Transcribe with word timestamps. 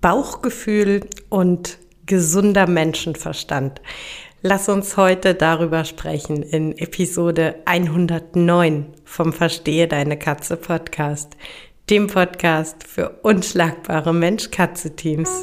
Bauchgefühl 0.00 1.00
und 1.28 1.78
gesunder 2.06 2.66
Menschenverstand. 2.66 3.80
Lass 4.42 4.68
uns 4.68 4.96
heute 4.96 5.34
darüber 5.34 5.84
sprechen 5.84 6.42
in 6.42 6.76
Episode 6.78 7.56
109 7.64 8.86
vom 9.04 9.32
Verstehe 9.32 9.88
deine 9.88 10.18
Katze 10.18 10.56
Podcast, 10.56 11.36
dem 11.90 12.06
Podcast 12.06 12.84
für 12.86 13.18
unschlagbare 13.22 14.12
Mensch-Katze-Teams. 14.12 15.42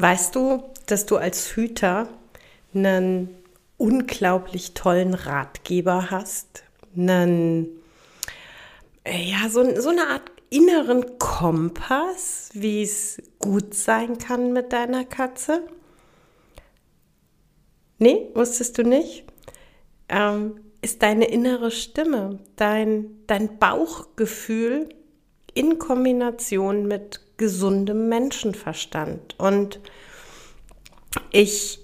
Weißt 0.00 0.34
du, 0.34 0.62
dass 0.86 1.04
du 1.04 1.18
als 1.18 1.54
Hüter 1.54 2.08
einen 2.74 3.28
unglaublich 3.76 4.72
tollen 4.72 5.12
Ratgeber 5.12 6.10
hast? 6.10 6.62
Einen, 6.96 7.68
äh, 9.04 9.22
ja, 9.30 9.50
so, 9.50 9.78
so 9.78 9.90
eine 9.90 10.06
Art 10.06 10.32
inneren 10.48 11.18
Kompass, 11.18 12.48
wie 12.54 12.82
es 12.82 13.20
gut 13.40 13.74
sein 13.74 14.16
kann 14.16 14.54
mit 14.54 14.72
deiner 14.72 15.04
Katze? 15.04 15.64
Nee, 17.98 18.30
wusstest 18.32 18.78
du 18.78 18.84
nicht? 18.84 19.24
Ähm, 20.08 20.60
ist 20.80 21.02
deine 21.02 21.26
innere 21.26 21.70
Stimme, 21.70 22.38
dein, 22.56 23.18
dein 23.26 23.58
Bauchgefühl 23.58 24.88
in 25.52 25.78
Kombination 25.78 26.88
mit 26.88 27.20
gesundem 27.40 28.10
Menschenverstand. 28.10 29.34
Und 29.38 29.80
ich 31.32 31.80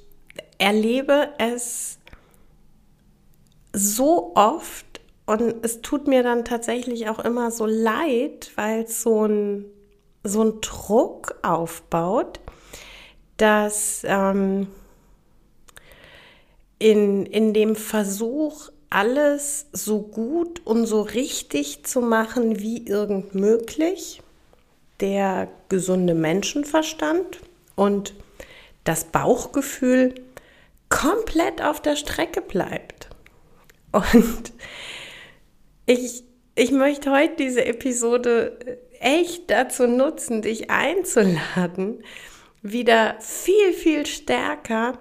erlebe 0.59 1.31
es 1.39 1.99
so 3.73 4.33
oft 4.37 5.01
und 5.25 5.65
es 5.65 5.81
tut 5.81 6.07
mir 6.07 6.23
dann 6.23 6.45
tatsächlich 6.45 7.09
auch 7.09 7.19
immer 7.19 7.51
so 7.51 7.65
leid, 7.65 8.53
weil 8.55 8.87
so 8.87 9.27
ein, 9.27 9.65
so 10.23 10.43
ein 10.43 10.61
Druck 10.61 11.35
aufbaut, 11.43 12.39
dass 13.39 14.03
ähm, 14.05 14.67
in, 16.79 17.25
in 17.25 17.55
dem 17.55 17.77
Versuch, 17.77 18.71
alles 18.91 19.67
so 19.73 20.01
gut 20.01 20.65
und 20.65 20.87
so 20.87 21.01
richtig 21.03 21.85
zu 21.85 22.01
machen 22.01 22.61
wie 22.61 22.87
irgend 22.87 23.35
möglich, 23.35 24.23
der 25.01 25.49
gesunde 25.69 26.15
Menschenverstand 26.15 27.41
und 27.75 28.15
das 28.85 29.05
Bauchgefühl 29.05 30.15
komplett 30.89 31.63
auf 31.63 31.81
der 31.81 31.97
Strecke 31.97 32.41
bleibt. 32.41 33.09
Und 33.93 34.53
ich, 35.87 36.25
ich 36.55 36.71
möchte 36.71 37.11
heute 37.11 37.37
diese 37.37 37.65
Episode 37.65 38.79
echt 39.01 39.51
dazu 39.51 39.87
nutzen, 39.87 40.43
dich 40.43 40.71
einzuladen, 40.71 42.03
wieder 42.63 43.17
viel, 43.21 43.73
viel 43.73 44.07
stärker 44.07 44.99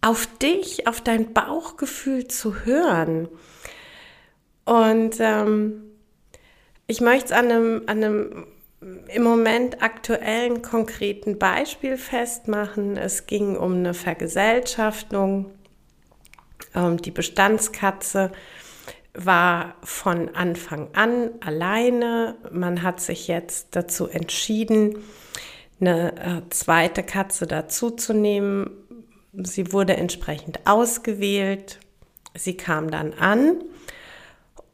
auf 0.00 0.26
dich, 0.38 0.86
auf 0.88 1.00
dein 1.00 1.32
Bauchgefühl 1.32 2.26
zu 2.26 2.64
hören. 2.64 3.28
Und 4.64 5.16
ähm, 5.20 5.84
ich 6.86 7.00
möchte 7.00 7.26
es 7.26 7.32
an 7.32 7.50
einem, 7.50 7.82
an 7.86 8.04
einem 8.04 8.46
im 9.08 9.22
Moment 9.22 9.82
aktuellen 9.82 10.62
konkreten 10.62 11.38
Beispiel 11.38 11.96
festmachen. 11.96 12.96
Es 12.96 13.26
ging 13.26 13.56
um 13.56 13.74
eine 13.74 13.94
Vergesellschaftung. 13.94 15.52
Ähm, 16.74 16.96
die 16.96 17.10
Bestandskatze 17.10 18.32
war 19.14 19.74
von 19.82 20.34
Anfang 20.34 20.88
an 20.94 21.30
alleine. 21.40 22.36
Man 22.50 22.82
hat 22.82 23.00
sich 23.00 23.28
jetzt 23.28 23.76
dazu 23.76 24.08
entschieden, 24.08 24.98
eine 25.80 26.16
äh, 26.16 26.50
zweite 26.50 27.02
Katze 27.02 27.46
dazuzunehmen. 27.46 28.70
Sie 29.32 29.72
wurde 29.72 29.96
entsprechend 29.96 30.66
ausgewählt. 30.66 31.78
Sie 32.34 32.56
kam 32.56 32.90
dann 32.90 33.12
an 33.14 33.62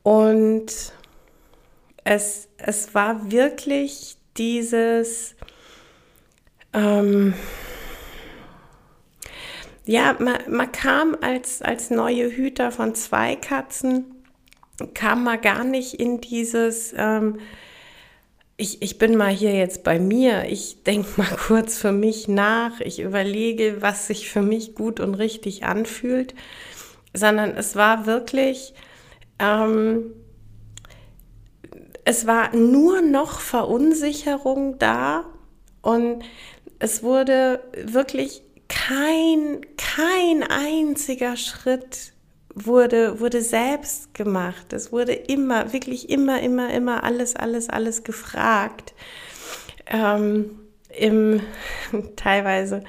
und 0.03 0.93
es, 2.09 2.49
es 2.57 2.95
war 2.95 3.31
wirklich 3.31 4.17
dieses, 4.39 5.37
ähm, 6.73 7.35
ja, 9.85 10.17
man, 10.19 10.39
man 10.49 10.73
kam 10.73 11.19
als, 11.21 11.61
als 11.61 11.91
neue 11.91 12.31
Hüter 12.31 12.73
von 12.73 12.95
zwei 12.95 13.37
Katzen, 13.37 14.07
kam 14.95 15.25
man 15.25 15.41
gar 15.43 15.65
nicht 15.65 15.95
in 15.95 16.23
dieses, 16.23 16.95
ähm, 16.97 17.41
ich, 18.57 18.81
ich 18.81 18.97
bin 18.97 19.15
mal 19.15 19.31
hier 19.31 19.55
jetzt 19.55 19.85
bei 19.85 19.99
mir, 19.99 20.47
ich 20.49 20.83
denke 20.85 21.09
mal 21.19 21.37
kurz 21.47 21.77
für 21.77 21.93
mich 21.93 22.27
nach, 22.27 22.81
ich 22.81 23.01
überlege, 23.01 23.83
was 23.83 24.07
sich 24.07 24.31
für 24.31 24.43
mich 24.43 24.75
gut 24.75 24.99
und 24.99 25.15
richtig 25.15 25.65
anfühlt, 25.65 26.35
sondern 27.13 27.51
es 27.51 27.77
war 27.77 28.07
wirklich, 28.07 28.73
ähm, 29.39 30.15
es 32.09 32.27
war 32.27 32.57
nur 32.57 33.03
noch 33.03 33.39
Verunsicherung 33.39 34.79
da 34.79 35.27
und 35.83 36.25
es 36.79 37.03
wurde 37.03 37.63
wirklich 37.85 38.41
kein, 38.67 39.61
kein 39.77 40.43
einziger 40.43 41.37
Schritt 41.37 42.15
wurde, 42.55 43.21
wurde 43.21 43.43
selbst 43.43 44.15
gemacht. 44.15 44.73
Es 44.73 44.91
wurde 44.91 45.13
immer, 45.13 45.75
wirklich 45.75 46.09
immer, 46.09 46.41
immer, 46.41 46.73
immer 46.73 47.05
alles, 47.05 47.37
alles, 47.37 47.69
alles 47.69 48.05
gefragt. 48.05 48.95
Ähm, 49.85 50.61
Im 50.89 51.43
teilweise 52.17 52.85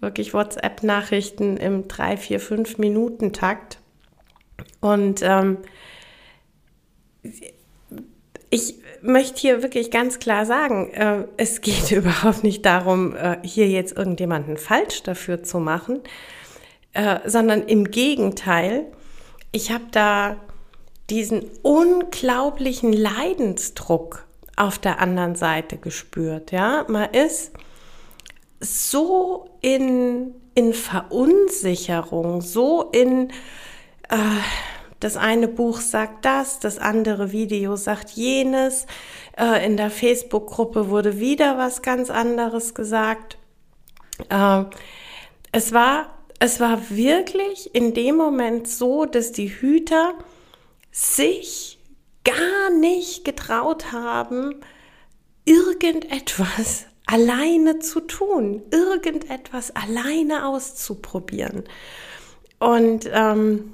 wirklich 0.00 0.34
WhatsApp-Nachrichten 0.34 1.56
im 1.56 1.88
3, 1.88 2.18
4, 2.18 2.40
5 2.40 2.76
Minuten 2.76 3.32
Takt. 3.32 3.78
Und 4.82 5.22
ähm, 5.22 5.56
ich 8.50 8.74
möchte 9.00 9.40
hier 9.40 9.62
wirklich 9.62 9.90
ganz 9.90 10.18
klar 10.18 10.44
sagen, 10.44 10.90
äh, 10.92 11.24
es 11.36 11.60
geht 11.60 11.90
überhaupt 11.92 12.44
nicht 12.44 12.66
darum, 12.66 13.16
äh, 13.16 13.38
hier 13.42 13.68
jetzt 13.68 13.96
irgendjemanden 13.96 14.56
falsch 14.56 15.02
dafür 15.02 15.42
zu 15.42 15.58
machen, 15.60 16.00
äh, 16.92 17.20
sondern 17.24 17.62
im 17.62 17.90
Gegenteil, 17.90 18.86
ich 19.52 19.70
habe 19.70 19.84
da 19.92 20.36
diesen 21.08 21.44
unglaublichen 21.62 22.92
Leidensdruck 22.92 24.26
auf 24.56 24.78
der 24.78 25.00
anderen 25.00 25.34
Seite 25.34 25.76
gespürt. 25.76 26.52
Ja, 26.52 26.84
man 26.88 27.10
ist 27.10 27.52
so 28.60 29.48
in, 29.60 30.34
in 30.54 30.74
Verunsicherung, 30.74 32.42
so 32.42 32.82
in 32.92 33.30
äh, 34.10 34.16
das 35.00 35.16
eine 35.16 35.48
Buch 35.48 35.80
sagt 35.80 36.26
das, 36.26 36.60
das 36.60 36.78
andere 36.78 37.32
Video 37.32 37.76
sagt 37.76 38.10
jenes. 38.10 38.86
Äh, 39.36 39.64
in 39.64 39.78
der 39.78 39.90
Facebook-Gruppe 39.90 40.90
wurde 40.90 41.18
wieder 41.18 41.56
was 41.56 41.80
ganz 41.80 42.10
anderes 42.10 42.74
gesagt. 42.74 43.38
Äh, 44.28 44.64
es 45.52 45.72
war, 45.72 46.18
es 46.38 46.60
war 46.60 46.90
wirklich 46.90 47.74
in 47.74 47.94
dem 47.94 48.16
Moment 48.16 48.68
so, 48.68 49.06
dass 49.06 49.32
die 49.32 49.48
Hüter 49.48 50.12
sich 50.92 51.78
gar 52.24 52.70
nicht 52.78 53.24
getraut 53.24 53.92
haben, 53.92 54.56
irgendetwas 55.46 56.84
alleine 57.06 57.78
zu 57.78 58.00
tun, 58.00 58.62
irgendetwas 58.70 59.74
alleine 59.74 60.46
auszuprobieren. 60.46 61.64
Und 62.58 63.08
ähm, 63.10 63.72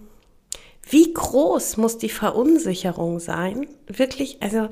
wie 0.89 1.13
groß 1.13 1.79
muss 1.79 1.99
die 1.99 2.09
Verunsicherung 2.09 3.19
sein? 3.19 3.67
Wirklich, 3.89 4.39
also 4.41 4.69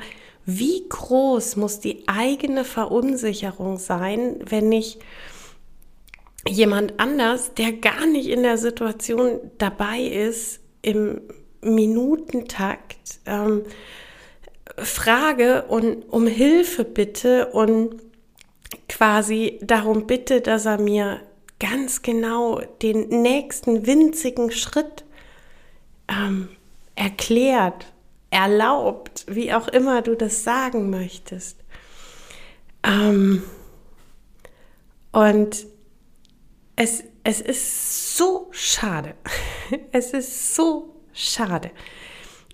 wie 0.46 0.88
groß 0.88 1.56
muss 1.56 1.80
die 1.80 2.06
eigene 2.06 2.64
Verunsicherung 2.64 3.78
sein, 3.78 4.36
wenn 4.46 4.70
ich 4.70 4.98
jemand 6.48 7.00
anders, 7.00 7.54
der 7.54 7.72
gar 7.72 8.06
nicht 8.06 8.28
in 8.28 8.42
der 8.42 8.58
Situation 8.58 9.40
dabei 9.58 10.02
ist, 10.02 10.60
im 10.82 11.22
Minutentakt 11.62 13.20
ähm, 13.24 13.62
frage 14.76 15.64
und 15.68 16.02
um 16.10 16.26
Hilfe 16.26 16.84
bitte 16.84 17.46
und 17.46 17.96
quasi 18.88 19.58
darum 19.62 20.06
bitte, 20.06 20.42
dass 20.42 20.66
er 20.66 20.78
mir 20.78 21.20
ganz 21.58 22.02
genau 22.02 22.60
den 22.82 23.08
nächsten 23.22 23.86
winzigen 23.86 24.50
Schritt 24.50 25.03
ähm, 26.14 26.48
erklärt, 26.94 27.92
erlaubt, 28.30 29.24
wie 29.28 29.52
auch 29.52 29.68
immer 29.68 30.02
du 30.02 30.16
das 30.16 30.44
sagen 30.44 30.90
möchtest. 30.90 31.58
Ähm, 32.82 33.42
und 35.12 35.66
es, 36.76 37.04
es 37.22 37.40
ist 37.40 38.16
so 38.16 38.48
schade. 38.50 39.14
Es 39.92 40.12
ist 40.12 40.54
so 40.54 41.00
schade. 41.14 41.70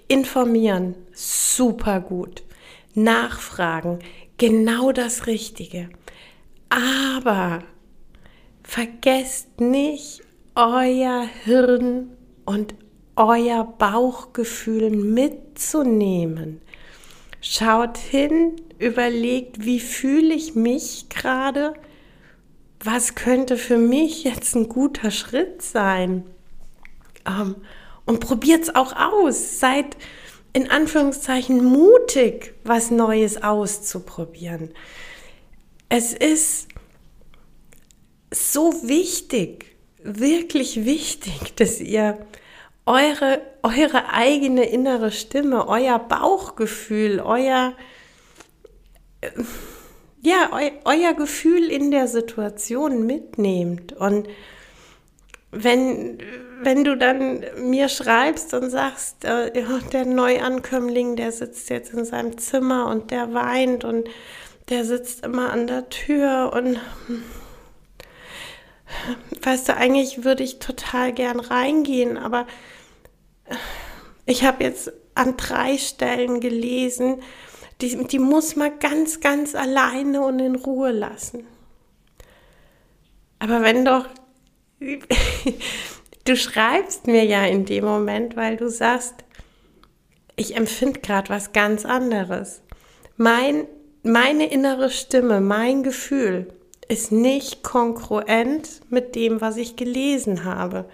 Informieren, 0.07 0.95
super 1.13 2.01
gut. 2.01 2.45
Nachfragen, 2.95 3.99
genau 4.39 4.93
das 4.93 5.27
Richtige. 5.27 5.91
Aber 6.69 7.65
vergesst 8.63 9.61
nicht 9.61 10.23
euer 10.55 11.29
Hirn 11.45 12.17
und 12.45 12.75
euer 13.21 13.65
Bauchgefühl 13.65 14.91
mitzunehmen. 14.91 16.61
Schaut 17.43 17.99
hin, 17.99 18.57
überlegt, 18.79 19.65
wie 19.65 19.81
fühle 19.81 20.35
ich 20.35 20.55
mich 20.55 21.09
gerade? 21.09 21.75
Was 22.83 23.15
könnte 23.15 23.57
für 23.57 23.77
mich 23.77 24.25
jetzt 24.25 24.55
ein 24.55 24.69
guter 24.69 25.11
Schritt 25.11 25.61
sein? 25.61 26.25
Ähm, 27.27 27.57
und 28.07 28.21
probiert 28.21 28.63
es 28.63 28.75
auch 28.75 28.95
aus. 28.97 29.61
Seid 29.61 29.97
in 30.53 30.71
Anführungszeichen 30.71 31.63
mutig, 31.63 32.55
was 32.65 32.91
Neues 32.91 33.43
auszuprobieren. 33.43 34.71
Es 35.89 36.13
ist 36.13 36.69
so 38.33 38.73
wichtig, 38.83 39.77
wirklich 40.03 40.85
wichtig, 40.85 41.55
dass 41.57 41.81
ihr 41.81 42.19
eure, 42.91 43.41
eure 43.63 44.13
eigene 44.13 44.65
innere 44.65 45.13
Stimme, 45.13 45.69
euer 45.69 45.99
Bauchgefühl, 46.01 47.21
euer, 47.21 47.75
äh, 49.21 49.31
ja, 50.23 50.51
eu, 50.53 50.71
euer 50.85 51.15
Gefühl 51.15 51.71
in 51.71 51.93
der 51.93 52.09
Situation 52.09 53.07
mitnehmt. 53.07 53.93
Und 53.93 54.29
wenn, 55.53 56.19
wenn 56.63 56.83
du 56.83 56.97
dann 56.97 57.45
mir 57.59 57.89
schreibst 57.89 58.55
und 58.55 58.71
sagst, 58.71 59.25
äh, 59.25 59.53
der 59.93 60.05
Neuankömmling, 60.05 61.15
der 61.15 61.31
sitzt 61.31 61.71
jetzt 61.71 61.95
in 61.95 62.05
seinem 62.05 62.39
Zimmer 62.39 62.89
und 62.89 63.13
der 63.13 63.33
weint 63.33 63.85
und 63.85 64.09
der 64.69 64.85
sitzt 64.85 65.25
immer 65.25 65.53
an 65.53 65.69
der 65.69 65.89
Tür 65.91 66.53
und 66.55 66.81
weißt 69.43 69.69
du, 69.69 69.77
eigentlich 69.77 70.25
würde 70.25 70.43
ich 70.43 70.59
total 70.59 71.13
gern 71.13 71.39
reingehen, 71.39 72.19
aber 72.19 72.47
ich 74.27 74.45
habe 74.45 74.65
jetzt 74.65 74.93
an 75.15 75.37
drei 75.37 75.77
Stellen 75.79 76.41
gelesen, 76.41 77.23
die, 77.81 78.05
die 78.07 78.19
muss 78.19 78.57
man 78.57 78.79
ganz, 78.79 79.21
ganz 79.21 79.55
alleine 79.55 80.23
und 80.23 80.39
in 80.39 80.55
Ruhe 80.55 80.93
lassen. 80.93 81.47
Aber 83.39 83.63
wenn 83.63 83.85
doch, 83.85 84.07
du 86.25 86.37
schreibst 86.37 87.07
mir 87.07 87.25
ja 87.25 87.45
in 87.45 87.65
dem 87.65 87.85
Moment, 87.85 88.37
weil 88.37 88.57
du 88.57 88.69
sagst, 88.69 89.15
ich 90.37 90.57
empfinde 90.57 91.01
gerade 91.01 91.29
was 91.29 91.53
ganz 91.53 91.85
anderes. 91.85 92.63
Mein, 93.17 93.67
meine 94.03 94.51
innere 94.51 94.91
Stimme, 94.91 95.41
mein 95.41 95.83
Gefühl 95.83 96.53
ist 96.89 97.13
nicht 97.13 97.63
konkurrent 97.63 98.81
mit 98.89 99.15
dem, 99.15 99.41
was 99.41 99.57
ich 99.57 99.77
gelesen 99.77 100.45
habe. 100.45 100.87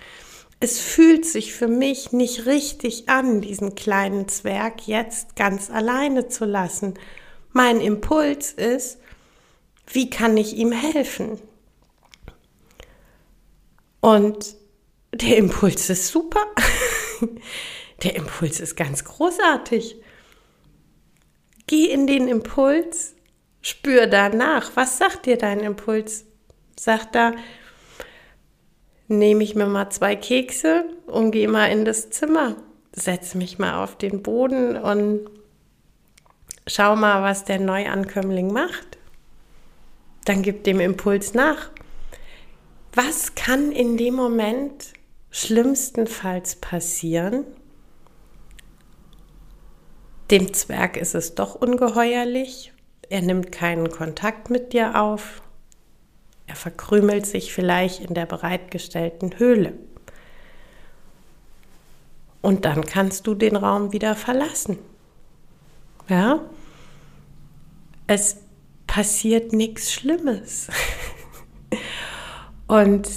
Es 0.61 0.79
fühlt 0.79 1.27
sich 1.27 1.53
für 1.53 1.69
mich 1.69 2.13
nicht 2.13 2.47
richtig 2.47 3.09
an, 3.09 3.41
diesen 3.41 3.75
kleinen 3.75 4.29
Zwerg 4.29 4.87
jetzt 4.87 5.37
ganz 5.37 5.71
alleine 5.71 6.29
zu 6.29 6.45
lassen. 6.45 6.95
Mein 7.53 7.81
Impuls 7.81 8.53
ist, 8.53 8.99
wie 9.87 10.11
kann 10.11 10.37
ich 10.37 10.57
ihm 10.57 10.73
helfen? 10.73 11.39
Und 14.01 14.57
der 15.13 15.37
Impuls 15.37 15.91
ist 15.91 16.09
super. 16.09 16.45
Der 18.03 18.15
Impuls 18.15 18.61
ist 18.61 18.77
ganz 18.77 19.05
großartig. 19.05 19.97
Geh 21.67 21.87
in 21.87 22.07
den 22.07 22.29
Impuls 22.29 23.15
Spür 23.63 24.07
danach. 24.07 24.71
Was 24.77 24.99
sagt 24.99 25.27
dir 25.27 25.37
dein 25.37 25.59
Impuls? 25.59 26.25
Sagt 26.79 27.17
da, 27.17 27.33
nehme 29.09 29.45
ich 29.45 29.55
mir 29.55 29.67
mal 29.67 29.91
zwei 29.91 30.17
Kekse 30.17 30.85
und 31.07 31.31
gehe 31.31 31.49
mal 31.49 31.67
in 31.67 31.85
das 31.85 32.11
Zimmer, 32.11 32.57
setze 32.93 33.39
mich 33.39 33.59
mal 33.59 33.83
auf 33.83 33.97
den 33.97 34.23
Boden 34.23 34.77
und 34.77 35.31
schau 36.67 36.97
mal, 36.97 37.23
was 37.23 37.45
der 37.45 37.61
Neuankömmling 37.61 38.53
macht. 38.53 38.99
Dann 40.25 40.43
gib 40.43 40.65
dem 40.65 40.81
Impuls 40.81 41.35
nach. 41.35 41.71
Was 42.95 43.35
kann 43.35 43.73
in 43.73 43.97
dem 43.97 44.15
Moment 44.15 44.93
schlimmstenfalls 45.31 46.57
passieren? 46.57 47.45
Dem 50.31 50.53
Zwerg 50.53 50.97
ist 50.97 51.15
es 51.15 51.35
doch 51.37 51.55
ungeheuerlich 51.55 52.73
er 53.09 53.23
nimmt 53.23 53.53
keinen 53.53 53.91
Kontakt 53.91 54.51
mit 54.51 54.73
dir 54.73 55.01
auf. 55.01 55.43
Er 56.47 56.57
verkrümelt 56.57 57.27
sich 57.27 57.53
vielleicht 57.53 58.01
in 58.01 58.15
der 58.15 58.27
bereitgestellten 58.27 59.39
Höhle. 59.39 59.75
Und 62.41 62.65
dann 62.65 62.85
kannst 62.85 63.27
du 63.27 63.35
den 63.35 63.57
Raum 63.57 63.93
wieder 63.93 64.15
verlassen. 64.15 64.79
Ja? 66.09 66.41
Es 68.07 68.37
passiert 68.87 69.53
nichts 69.53 69.93
Schlimmes. 69.93 70.69
Und 72.69 73.09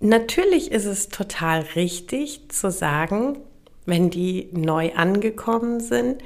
natürlich 0.00 0.72
ist 0.72 0.86
es 0.86 1.08
total 1.08 1.60
richtig 1.76 2.48
zu 2.50 2.70
sagen, 2.70 3.38
wenn 3.84 4.10
die 4.10 4.48
neu 4.52 4.92
angekommen 4.94 5.78
sind, 5.80 6.22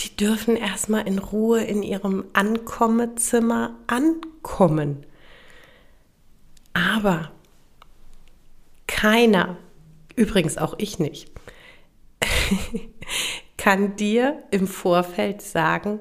die 0.00 0.16
dürfen 0.16 0.56
erstmal 0.56 1.06
in 1.06 1.18
Ruhe 1.18 1.62
in 1.62 1.82
ihrem 1.82 2.24
Ankommezimmer 2.32 3.76
ankommen. 3.86 5.04
Aber 6.72 7.30
keiner, 8.86 9.56
übrigens 10.16 10.56
auch 10.56 10.74
ich 10.78 10.98
nicht, 10.98 11.30
kann 13.56 13.96
dir 13.96 14.42
im 14.50 14.66
Vorfeld 14.66 15.42
sagen, 15.42 16.00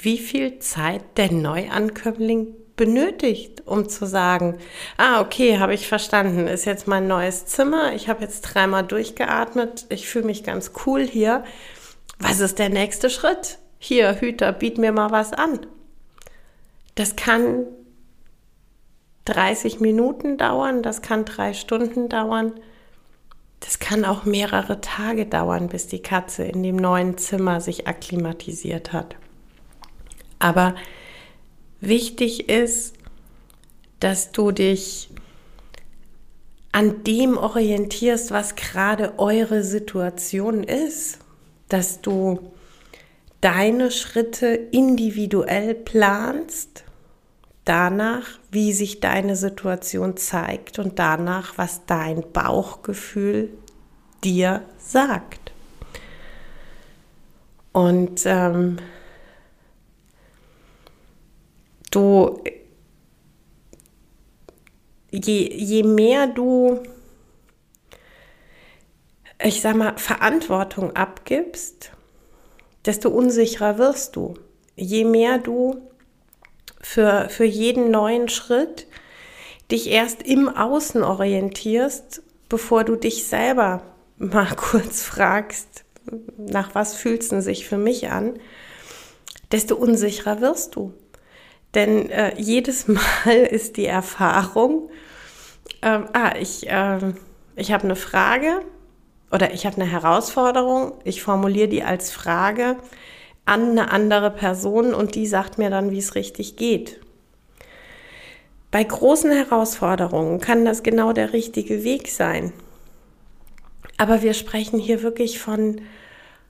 wie 0.00 0.18
viel 0.18 0.58
Zeit 0.58 1.02
der 1.16 1.32
Neuankömmling 1.32 2.54
benötigt, 2.76 3.66
um 3.66 3.88
zu 3.88 4.06
sagen, 4.06 4.58
ah, 4.96 5.20
okay, 5.20 5.58
habe 5.58 5.74
ich 5.74 5.88
verstanden, 5.88 6.46
ist 6.46 6.64
jetzt 6.64 6.86
mein 6.86 7.08
neues 7.08 7.46
Zimmer, 7.46 7.92
ich 7.94 8.08
habe 8.08 8.22
jetzt 8.22 8.42
dreimal 8.42 8.84
durchgeatmet, 8.84 9.86
ich 9.88 10.08
fühle 10.08 10.26
mich 10.26 10.44
ganz 10.44 10.72
cool 10.86 11.04
hier 11.04 11.44
was 12.18 12.40
ist 12.40 12.58
der 12.58 12.68
nächste 12.68 13.10
Schritt? 13.10 13.58
Hier, 13.78 14.20
Hüter, 14.20 14.52
biet 14.52 14.78
mir 14.78 14.92
mal 14.92 15.10
was 15.10 15.32
an. 15.32 15.60
Das 16.94 17.14
kann 17.14 17.64
30 19.26 19.80
Minuten 19.80 20.36
dauern, 20.36 20.82
das 20.82 21.02
kann 21.02 21.24
drei 21.24 21.54
Stunden 21.54 22.08
dauern. 22.08 22.54
Das 23.60 23.78
kann 23.78 24.04
auch 24.04 24.24
mehrere 24.24 24.80
Tage 24.80 25.26
dauern, 25.26 25.68
bis 25.68 25.86
die 25.86 26.02
Katze 26.02 26.44
in 26.44 26.62
dem 26.62 26.76
neuen 26.76 27.18
Zimmer 27.18 27.60
sich 27.60 27.86
akklimatisiert 27.86 28.92
hat. 28.92 29.16
Aber 30.38 30.74
wichtig 31.80 32.48
ist, 32.48 32.94
dass 34.00 34.30
du 34.30 34.52
dich 34.52 35.10
an 36.70 37.02
dem 37.02 37.36
orientierst, 37.36 38.30
was 38.30 38.54
gerade 38.54 39.18
eure 39.18 39.64
Situation 39.64 40.62
ist 40.62 41.18
dass 41.68 42.00
du 42.00 42.52
deine 43.40 43.90
Schritte 43.90 44.48
individuell 44.48 45.74
planst, 45.74 46.84
danach, 47.64 48.26
wie 48.50 48.72
sich 48.72 49.00
deine 49.00 49.36
Situation 49.36 50.16
zeigt 50.16 50.78
und 50.78 50.98
danach, 50.98 51.58
was 51.58 51.84
dein 51.86 52.24
Bauchgefühl 52.32 53.50
dir 54.24 54.62
sagt. 54.78 55.52
Und 57.72 58.22
ähm, 58.24 58.78
du, 61.90 62.42
je, 65.12 65.54
je 65.54 65.82
mehr 65.82 66.26
du, 66.26 66.80
ich 69.42 69.60
sag 69.60 69.76
mal, 69.76 69.96
Verantwortung 69.96 70.96
abgibst, 70.96 71.92
desto 72.84 73.10
unsicherer 73.10 73.78
wirst 73.78 74.16
du. 74.16 74.34
Je 74.76 75.04
mehr 75.04 75.38
du 75.38 75.80
für, 76.80 77.28
für 77.28 77.44
jeden 77.44 77.90
neuen 77.90 78.28
Schritt 78.28 78.86
dich 79.70 79.90
erst 79.90 80.22
im 80.22 80.48
Außen 80.48 81.02
orientierst, 81.02 82.22
bevor 82.48 82.84
du 82.84 82.96
dich 82.96 83.26
selber 83.26 83.82
mal 84.16 84.48
kurz 84.56 85.02
fragst, 85.02 85.84
nach 86.36 86.74
was 86.74 86.94
fühlst 86.94 87.32
du 87.32 87.42
sich 87.42 87.68
für 87.68 87.76
mich 87.76 88.08
an, 88.08 88.38
desto 89.52 89.76
unsicherer 89.76 90.40
wirst 90.40 90.74
du. 90.76 90.94
Denn 91.74 92.10
äh, 92.10 92.34
jedes 92.38 92.88
Mal 92.88 93.34
ist 93.50 93.76
die 93.76 93.86
Erfahrung, 93.86 94.90
äh, 95.82 96.00
ah, 96.12 96.34
ich, 96.40 96.68
äh, 96.68 97.12
ich 97.56 97.72
habe 97.72 97.84
eine 97.84 97.96
Frage 97.96 98.62
oder 99.30 99.52
ich 99.52 99.66
habe 99.66 99.76
eine 99.80 99.90
Herausforderung, 99.90 100.92
ich 101.04 101.22
formuliere 101.22 101.68
die 101.68 101.82
als 101.82 102.10
Frage 102.10 102.76
an 103.44 103.70
eine 103.70 103.90
andere 103.90 104.30
Person 104.30 104.94
und 104.94 105.14
die 105.14 105.26
sagt 105.26 105.58
mir 105.58 105.70
dann, 105.70 105.90
wie 105.90 105.98
es 105.98 106.14
richtig 106.14 106.56
geht. 106.56 107.00
Bei 108.70 108.84
großen 108.84 109.30
Herausforderungen 109.30 110.40
kann 110.40 110.64
das 110.66 110.82
genau 110.82 111.12
der 111.12 111.32
richtige 111.32 111.84
Weg 111.84 112.08
sein. 112.08 112.52
Aber 113.96 114.22
wir 114.22 114.34
sprechen 114.34 114.78
hier 114.78 115.02
wirklich 115.02 115.38
von, 115.38 115.80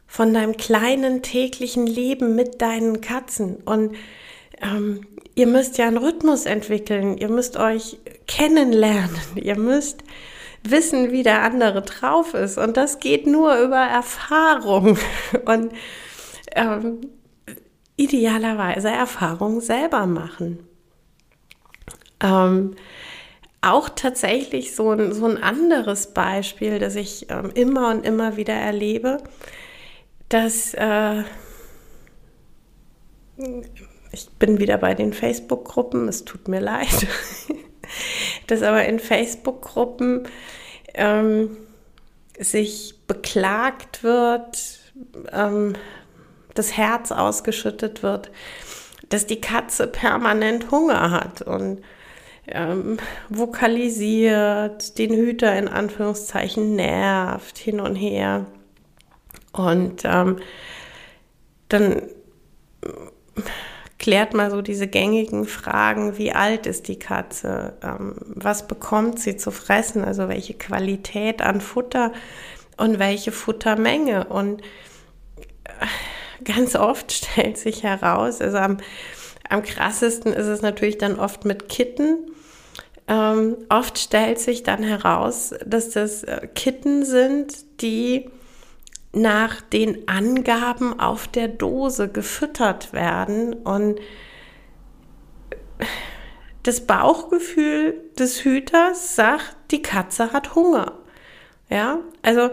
von 0.08 0.34
deinem 0.34 0.56
kleinen 0.56 1.22
täglichen 1.22 1.86
Leben 1.86 2.34
mit 2.34 2.60
deinen 2.60 3.00
Katzen. 3.00 3.56
Und 3.64 3.94
ähm, 4.60 5.06
ihr 5.36 5.46
müsst 5.46 5.78
ja 5.78 5.86
einen 5.86 5.96
Rhythmus 5.96 6.46
entwickeln, 6.46 7.16
ihr 7.16 7.28
müsst 7.28 7.56
euch 7.56 7.98
kennenlernen, 8.26 9.16
ihr 9.36 9.56
müsst 9.56 10.02
wissen, 10.70 11.10
wie 11.10 11.22
der 11.22 11.42
andere 11.42 11.82
drauf 11.82 12.34
ist. 12.34 12.58
Und 12.58 12.76
das 12.76 12.98
geht 12.98 13.26
nur 13.26 13.58
über 13.58 13.78
Erfahrung 13.78 14.98
und 15.44 15.72
ähm, 16.54 17.00
idealerweise 17.96 18.88
Erfahrung 18.88 19.60
selber 19.60 20.06
machen. 20.06 20.60
Ähm, 22.20 22.76
auch 23.60 23.88
tatsächlich 23.88 24.74
so 24.74 24.92
ein, 24.92 25.12
so 25.12 25.26
ein 25.26 25.42
anderes 25.42 26.14
Beispiel, 26.14 26.78
das 26.78 26.94
ich 26.96 27.30
ähm, 27.30 27.50
immer 27.54 27.90
und 27.90 28.06
immer 28.06 28.36
wieder 28.36 28.54
erlebe, 28.54 29.18
dass 30.28 30.74
äh, 30.74 31.22
ich 34.12 34.28
bin 34.38 34.58
wieder 34.58 34.78
bei 34.78 34.94
den 34.94 35.12
Facebook-Gruppen, 35.12 36.08
es 36.08 36.24
tut 36.24 36.48
mir 36.48 36.60
leid, 36.60 37.06
dass 38.46 38.62
aber 38.62 38.84
in 38.84 38.98
Facebook-Gruppen 38.98 40.28
ähm, 40.98 41.56
sich 42.38 42.94
beklagt 43.06 44.02
wird, 44.02 44.92
ähm, 45.32 45.74
das 46.54 46.76
Herz 46.76 47.12
ausgeschüttet 47.12 48.02
wird, 48.02 48.30
dass 49.08 49.26
die 49.26 49.40
Katze 49.40 49.86
permanent 49.86 50.70
Hunger 50.70 51.10
hat 51.10 51.42
und 51.42 51.82
ähm, 52.46 52.98
vokalisiert, 53.28 54.98
den 54.98 55.14
Hüter 55.14 55.56
in 55.56 55.68
Anführungszeichen 55.68 56.76
nervt, 56.76 57.58
hin 57.58 57.80
und 57.80 57.94
her. 57.94 58.46
Und 59.52 60.02
ähm, 60.04 60.38
dann 61.68 62.02
klärt 64.08 64.32
mal 64.32 64.50
so 64.50 64.62
diese 64.62 64.88
gängigen 64.88 65.44
Fragen, 65.44 66.16
wie 66.16 66.32
alt 66.32 66.64
ist 66.64 66.88
die 66.88 66.98
Katze, 66.98 67.74
ähm, 67.82 68.14
was 68.24 68.66
bekommt 68.66 69.20
sie 69.20 69.36
zu 69.36 69.50
fressen, 69.50 70.02
also 70.02 70.30
welche 70.30 70.54
Qualität 70.54 71.42
an 71.42 71.60
Futter 71.60 72.14
und 72.78 72.98
welche 72.98 73.32
Futtermenge. 73.32 74.24
Und 74.28 74.62
äh, 75.64 76.42
ganz 76.42 76.74
oft 76.74 77.12
stellt 77.12 77.58
sich 77.58 77.82
heraus, 77.82 78.40
also 78.40 78.56
am, 78.56 78.78
am 79.46 79.62
krassesten 79.62 80.32
ist 80.32 80.46
es 80.46 80.62
natürlich 80.62 80.96
dann 80.96 81.18
oft 81.18 81.44
mit 81.44 81.68
Kitten. 81.68 82.30
Ähm, 83.08 83.58
oft 83.68 83.98
stellt 83.98 84.40
sich 84.40 84.62
dann 84.62 84.82
heraus, 84.82 85.52
dass 85.66 85.90
das 85.90 86.24
äh, 86.24 86.48
Kitten 86.54 87.04
sind, 87.04 87.82
die 87.82 88.30
nach 89.20 89.60
den 89.60 90.08
Angaben 90.08 90.98
auf 90.98 91.28
der 91.28 91.48
Dose 91.48 92.08
gefüttert 92.08 92.92
werden 92.92 93.54
und 93.54 94.00
das 96.62 96.86
Bauchgefühl 96.86 98.00
des 98.18 98.44
Hüters 98.44 99.14
sagt, 99.16 99.56
die 99.70 99.82
Katze 99.82 100.32
hat 100.32 100.54
Hunger. 100.54 100.92
Ja, 101.70 101.98
also 102.22 102.50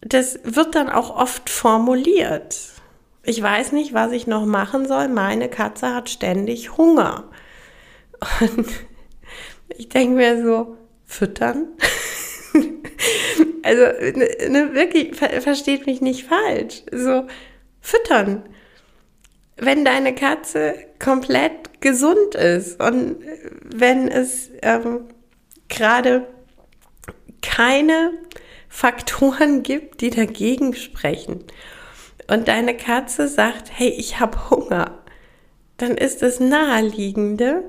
das 0.00 0.38
wird 0.44 0.74
dann 0.74 0.88
auch 0.88 1.14
oft 1.14 1.50
formuliert. 1.50 2.58
Ich 3.22 3.42
weiß 3.42 3.72
nicht, 3.72 3.94
was 3.94 4.12
ich 4.12 4.26
noch 4.26 4.46
machen 4.46 4.86
soll. 4.86 5.08
Meine 5.08 5.48
Katze 5.48 5.94
hat 5.94 6.08
ständig 6.08 6.76
Hunger. 6.76 7.24
Und 8.40 8.66
ich 9.76 9.88
denke 9.88 10.16
mir 10.16 10.42
so, 10.42 10.76
füttern? 11.04 11.68
Also 13.68 13.82
ne, 13.82 14.28
ne, 14.48 14.74
wirklich, 14.74 15.14
ver 15.14 15.42
versteht 15.42 15.84
mich 15.84 16.00
nicht 16.00 16.26
falsch. 16.26 16.82
So, 16.90 17.26
füttern. 17.82 18.48
Wenn 19.56 19.84
deine 19.84 20.14
Katze 20.14 20.74
komplett 20.98 21.82
gesund 21.82 22.34
ist 22.34 22.82
und 22.82 23.16
wenn 23.62 24.08
es 24.08 24.50
ähm, 24.62 25.08
gerade 25.68 26.26
keine 27.42 28.12
Faktoren 28.70 29.62
gibt, 29.62 30.00
die 30.00 30.10
dagegen 30.10 30.74
sprechen 30.74 31.44
und 32.26 32.48
deine 32.48 32.74
Katze 32.74 33.28
sagt, 33.28 33.70
hey, 33.70 33.90
ich 33.90 34.18
habe 34.18 34.48
Hunger, 34.48 35.02
dann 35.76 35.98
ist 35.98 36.22
es 36.22 36.40
naheliegende, 36.40 37.64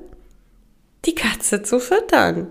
die 1.05 1.15
Katze 1.15 1.61
zu 1.61 1.79
füttern. 1.79 2.47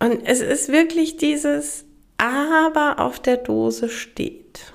Und 0.00 0.26
es 0.26 0.40
ist 0.40 0.70
wirklich 0.70 1.16
dieses 1.16 1.84
aber 2.22 3.00
auf 3.00 3.18
der 3.18 3.36
Dose 3.36 3.88
steht. 3.88 4.72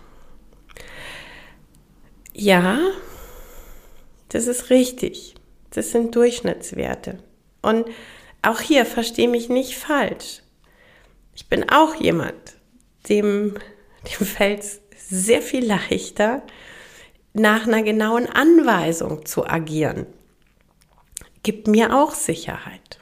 Ja, 2.34 2.78
das 4.28 4.48
ist 4.48 4.70
richtig. 4.70 5.36
Das 5.70 5.92
sind 5.92 6.14
Durchschnittswerte. 6.14 7.24
Und 7.62 7.88
auch 8.42 8.60
hier 8.60 8.86
verstehe 8.86 9.30
mich 9.30 9.48
nicht 9.48 9.78
falsch. 9.78 10.42
Ich 11.36 11.48
bin 11.48 11.70
auch 11.70 11.96
jemand, 11.96 12.58
dem, 13.08 13.56
dem 14.04 14.28
fällt 14.28 14.60
es 14.60 14.82
sehr 14.98 15.42
viel 15.42 15.66
leichter, 15.66 16.44
nach 17.32 17.66
einer 17.66 17.82
genauen 17.82 18.28
Anweisung 18.28 19.26
zu 19.26 19.48
agieren. 19.48 20.06
Gibt 21.44 21.68
mir 21.68 21.96
auch 21.96 22.14
Sicherheit. 22.14 22.97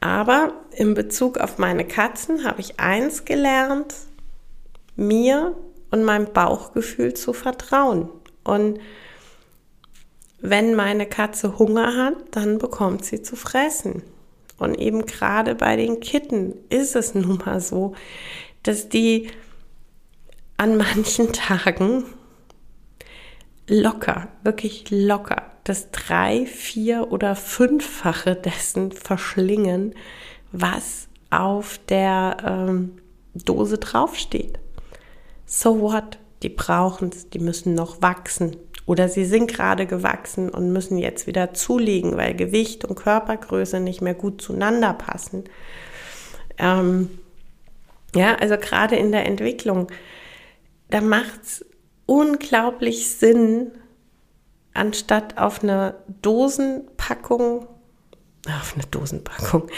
Aber 0.00 0.54
in 0.72 0.94
Bezug 0.94 1.38
auf 1.38 1.58
meine 1.58 1.86
Katzen 1.86 2.44
habe 2.44 2.60
ich 2.60 2.80
eins 2.80 3.24
gelernt, 3.26 3.94
mir 4.96 5.54
und 5.90 6.04
meinem 6.04 6.32
Bauchgefühl 6.32 7.14
zu 7.14 7.32
vertrauen. 7.32 8.08
Und 8.42 8.80
wenn 10.40 10.74
meine 10.74 11.06
Katze 11.06 11.58
Hunger 11.58 11.96
hat, 11.96 12.16
dann 12.30 12.58
bekommt 12.58 13.04
sie 13.04 13.22
zu 13.22 13.36
fressen. 13.36 14.02
Und 14.58 14.74
eben 14.74 15.04
gerade 15.06 15.54
bei 15.54 15.76
den 15.76 16.00
Kitten 16.00 16.54
ist 16.70 16.96
es 16.96 17.14
nun 17.14 17.38
mal 17.44 17.60
so, 17.60 17.94
dass 18.62 18.88
die 18.88 19.30
an 20.56 20.76
manchen 20.76 21.32
Tagen 21.32 22.04
locker, 23.66 24.28
wirklich 24.42 24.90
locker 24.90 25.50
das 25.70 25.92
drei, 25.92 26.46
vier 26.46 27.12
oder 27.12 27.36
fünffache 27.36 28.34
dessen 28.34 28.90
verschlingen, 28.90 29.94
was 30.50 31.06
auf 31.30 31.78
der 31.88 32.38
ähm, 32.44 32.98
Dose 33.34 33.78
draufsteht. 33.78 34.58
So 35.46 35.80
what? 35.80 36.18
Die 36.42 36.48
brauchen 36.48 37.10
es, 37.10 37.30
die 37.30 37.38
müssen 37.38 37.74
noch 37.74 38.02
wachsen. 38.02 38.56
Oder 38.84 39.08
sie 39.08 39.24
sind 39.24 39.46
gerade 39.46 39.86
gewachsen 39.86 40.50
und 40.50 40.72
müssen 40.72 40.98
jetzt 40.98 41.28
wieder 41.28 41.54
zulegen, 41.54 42.16
weil 42.16 42.34
Gewicht 42.34 42.84
und 42.84 42.96
Körpergröße 42.96 43.78
nicht 43.78 44.00
mehr 44.00 44.14
gut 44.14 44.42
zueinander 44.42 44.92
passen. 44.92 45.44
Ähm, 46.58 47.10
ja, 48.16 48.34
also 48.34 48.56
gerade 48.56 48.96
in 48.96 49.12
der 49.12 49.26
Entwicklung, 49.26 49.86
da 50.88 51.00
macht 51.00 51.42
es 51.44 51.64
unglaublich 52.06 53.08
Sinn, 53.08 53.70
anstatt 54.74 55.38
auf 55.38 55.62
eine 55.62 55.94
Dosenpackung, 56.22 57.66
auf 58.46 58.74
eine 58.74 58.86
Dosenpackung, 58.90 59.68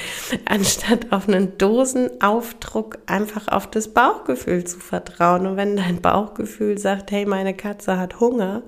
anstatt 0.45 1.13
auf 1.13 1.29
einen 1.29 1.59
Dosenaufdruck 1.59 2.99
einfach 3.07 3.49
auf 3.49 3.69
das 3.71 3.89
Bauchgefühl 3.89 4.65
zu 4.65 4.79
vertrauen. 4.79 5.47
Und 5.47 5.57
wenn 5.57 5.77
dein 5.77 6.01
Bauchgefühl 6.01 6.79
sagt, 6.79 7.11
hey, 7.11 7.27
meine 7.27 7.55
Katze 7.55 7.99
hat 7.99 8.21
Hunger, 8.21 8.63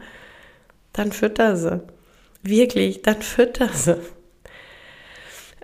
dann 0.92 1.12
fütter 1.12 1.56
sie. 1.56 1.82
Wirklich, 2.42 3.02
dann 3.02 3.22
fütter 3.22 3.68
sie. 3.68 3.96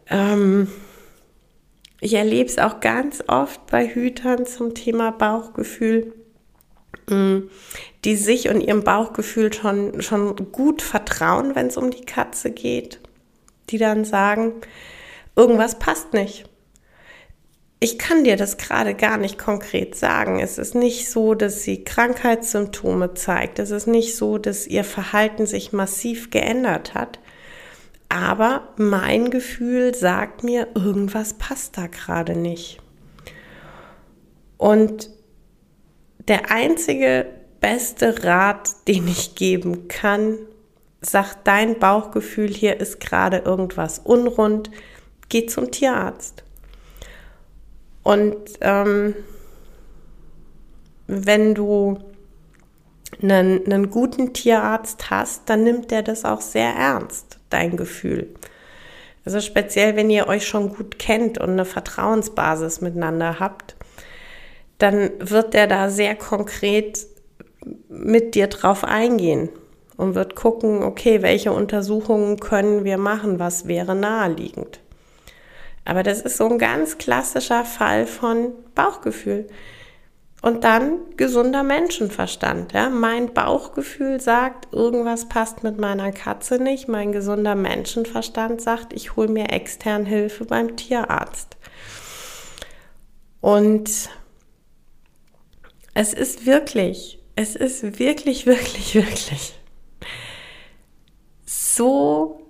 Ähm, 0.09 0.69
ich 2.01 2.15
erlebe 2.15 2.49
es 2.49 2.59
auch 2.59 2.81
ganz 2.81 3.23
oft 3.27 3.67
bei 3.67 3.87
Hütern 3.87 4.47
zum 4.47 4.75
Thema 4.75 5.11
Bauchgefühl, 5.13 6.15
die 7.11 8.17
sich 8.17 8.49
und 8.49 8.61
ihrem 8.61 8.85
Bauchgefühl 8.85 9.53
schon, 9.53 10.03
schon 10.03 10.53
gut 10.53 10.83
vertrauen, 10.83 11.55
wenn 11.55 11.67
es 11.67 11.77
um 11.77 11.91
die 11.91 12.05
Katze 12.05 12.51
geht, 12.51 13.01
die 13.71 13.79
dann 13.79 14.05
sagen, 14.05 14.55
irgendwas 15.37 15.79
passt 15.79 16.13
nicht. 16.13 16.45
Ich 17.83 17.99
kann 17.99 18.25
dir 18.25 18.37
das 18.37 18.59
gerade 18.59 18.95
gar 18.95 19.17
nicht 19.17 19.39
konkret 19.39 19.95
sagen. 19.95 20.39
Es 20.41 20.59
ist 20.59 20.75
nicht 20.75 21.11
so, 21.11 21.35
dass 21.35 21.63
sie 21.63 21.83
Krankheitssymptome 21.83 23.15
zeigt. 23.15 23.59
Es 23.59 23.71
ist 23.71 23.87
nicht 23.87 24.17
so, 24.17 24.37
dass 24.37 24.67
ihr 24.67 24.85
Verhalten 24.85 25.47
sich 25.47 25.73
massiv 25.73 26.31
geändert 26.31 26.93
hat. 26.93 27.21
Aber 28.11 28.75
mein 28.77 29.31
Gefühl 29.31 29.95
sagt 29.95 30.45
mir, 30.45 30.69
irgendwas 30.75 31.35
passt 31.35 31.79
da 31.79 31.87
gerade 31.87 32.37
nicht. 32.37 32.81
Und 34.59 35.09
der 36.31 36.51
einzige 36.53 37.27
beste 37.61 38.25
Rat, 38.25 38.71
den 38.87 39.09
ich 39.09 39.35
geben 39.35 39.89
kann, 39.89 40.39
sagt 41.01 41.47
dein 41.49 41.79
Bauchgefühl, 41.81 42.49
hier 42.49 42.79
ist 42.79 43.01
gerade 43.01 43.39
irgendwas 43.39 43.99
unrund, 43.99 44.71
geh 45.29 45.47
zum 45.47 45.73
Tierarzt. 45.73 46.45
Und 48.05 48.37
ähm, 48.61 49.17
wenn 51.09 51.55
du 51.57 51.99
einen, 53.21 53.67
einen 53.67 53.91
guten 53.91 54.33
Tierarzt 54.33 55.11
hast, 55.11 55.51
dann 55.51 55.65
nimmt 55.65 55.91
der 55.91 56.03
das 56.03 56.25
auch 56.25 56.41
sehr 56.41 56.73
ernst, 56.73 57.41
dein 57.51 57.77
Gefühl. 57.77 58.29
Also 59.25 59.41
speziell, 59.41 59.97
wenn 59.97 60.09
ihr 60.09 60.29
euch 60.29 60.47
schon 60.47 60.69
gut 60.75 61.01
kennt 61.01 61.39
und 61.39 61.51
eine 61.51 61.65
Vertrauensbasis 61.65 62.81
miteinander 62.81 63.41
habt, 63.41 63.75
dann 64.81 65.11
wird 65.19 65.55
der 65.55 65.67
da 65.67 65.91
sehr 65.91 66.15
konkret 66.17 67.07
mit 67.89 68.35
dir 68.35 68.47
drauf 68.49 68.85
eingehen 68.85 69.51
und 69.97 70.15
wird 70.15 70.35
gucken, 70.35 70.83
okay, 70.83 71.23
welche 71.23 71.53
Untersuchungen 71.53 72.41
können 72.41 72.85
wir 72.85 72.97
machen, 72.97 73.39
was 73.39 73.69
wäre 73.69 73.95
naheliegend. 73.95 74.81
Aber 75.85 76.03
das 76.03 76.21
ist 76.21 76.37
so 76.37 76.49
ein 76.49 76.59
ganz 76.59 76.99
klassischer 76.99 77.65
Fall 77.65 78.07
von 78.07 78.53
Bauchgefühl. 78.75 79.49
Und 80.43 80.65
dann 80.65 81.01
gesunder 81.19 81.63
Menschenverstand. 81.63 82.73
Ja? 82.73 82.89
Mein 82.89 83.35
Bauchgefühl 83.35 84.21
sagt, 84.21 84.73
irgendwas 84.73 85.29
passt 85.29 85.63
mit 85.63 85.79
meiner 85.79 86.13
Katze 86.13 86.59
nicht. 86.63 86.89
Mein 86.89 87.13
gesunder 87.13 87.55
Menschenverstand 87.55 88.63
sagt, 88.63 88.95
ich 88.95 89.17
hole 89.17 89.29
mir 89.29 89.51
extern 89.51 90.07
Hilfe 90.07 90.47
beim 90.47 90.77
Tierarzt. 90.77 91.59
Und 93.43 94.09
es 95.95 96.13
ist 96.13 96.47
wirklich, 96.47 97.19
es 97.37 97.57
ist 97.57 97.99
wirklich, 97.99 98.47
wirklich, 98.47 98.95
wirklich 98.95 99.55
so 101.81 102.47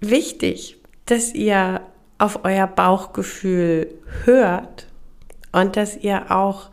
wichtig, 0.00 0.78
dass 1.06 1.34
ihr 1.34 1.82
auf 2.18 2.44
euer 2.44 2.66
Bauchgefühl 2.66 3.94
hört 4.24 4.86
und 5.52 5.76
dass 5.76 5.96
ihr 5.96 6.30
auch 6.30 6.70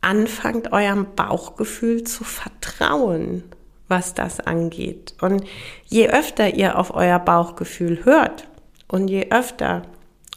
anfangt, 0.00 0.72
eurem 0.72 1.14
Bauchgefühl 1.14 2.04
zu 2.04 2.24
vertrauen, 2.24 3.44
was 3.88 4.14
das 4.14 4.40
angeht. 4.40 5.14
Und 5.20 5.44
je 5.86 6.08
öfter 6.08 6.54
ihr 6.54 6.78
auf 6.78 6.94
euer 6.94 7.18
Bauchgefühl 7.18 8.04
hört 8.04 8.48
und 8.86 9.08
je 9.08 9.30
öfter 9.30 9.82